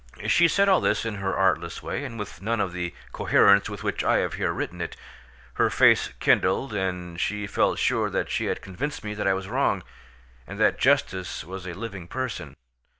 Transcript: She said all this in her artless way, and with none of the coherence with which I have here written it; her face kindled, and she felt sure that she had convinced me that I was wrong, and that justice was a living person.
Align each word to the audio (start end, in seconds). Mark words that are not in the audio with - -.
She 0.27 0.47
said 0.47 0.67
all 0.67 0.81
this 0.81 1.05
in 1.05 1.17
her 1.21 1.37
artless 1.37 1.83
way, 1.83 2.03
and 2.05 2.17
with 2.17 2.41
none 2.41 2.59
of 2.59 2.71
the 2.73 2.91
coherence 3.11 3.69
with 3.69 3.83
which 3.83 4.03
I 4.03 4.17
have 4.17 4.33
here 4.33 4.51
written 4.51 4.81
it; 4.81 4.97
her 5.61 5.69
face 5.69 6.07
kindled, 6.19 6.73
and 6.73 7.19
she 7.21 7.45
felt 7.45 7.77
sure 7.77 8.09
that 8.09 8.27
she 8.31 8.45
had 8.45 8.63
convinced 8.63 9.03
me 9.03 9.13
that 9.13 9.27
I 9.27 9.33
was 9.35 9.47
wrong, 9.47 9.83
and 10.47 10.59
that 10.59 10.79
justice 10.79 11.43
was 11.43 11.67
a 11.67 11.75
living 11.75 12.07
person. 12.07 12.55